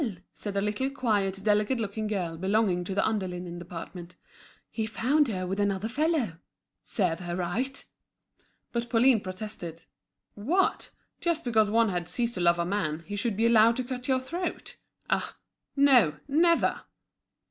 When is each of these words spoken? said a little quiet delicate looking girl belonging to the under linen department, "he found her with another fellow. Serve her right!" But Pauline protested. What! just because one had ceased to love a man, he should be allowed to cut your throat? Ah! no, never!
said 0.33 0.57
a 0.57 0.61
little 0.61 0.89
quiet 0.89 1.39
delicate 1.43 1.79
looking 1.79 2.07
girl 2.07 2.35
belonging 2.35 2.83
to 2.83 2.95
the 2.95 3.05
under 3.07 3.27
linen 3.27 3.59
department, 3.59 4.15
"he 4.71 4.87
found 4.87 5.27
her 5.27 5.45
with 5.45 5.59
another 5.59 5.87
fellow. 5.87 6.37
Serve 6.83 7.19
her 7.19 7.35
right!" 7.35 7.85
But 8.71 8.89
Pauline 8.89 9.19
protested. 9.21 9.83
What! 10.33 10.89
just 11.19 11.43
because 11.45 11.69
one 11.69 11.89
had 11.89 12.09
ceased 12.09 12.33
to 12.33 12.41
love 12.41 12.57
a 12.57 12.65
man, 12.65 13.03
he 13.05 13.15
should 13.15 13.37
be 13.37 13.45
allowed 13.45 13.75
to 13.75 13.83
cut 13.83 14.07
your 14.07 14.19
throat? 14.19 14.75
Ah! 15.07 15.37
no, 15.75 16.15
never! 16.27 16.81